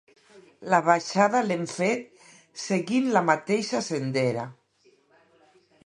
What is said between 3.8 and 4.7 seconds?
sendera.